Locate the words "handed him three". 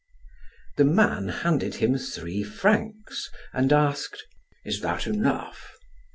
1.27-2.41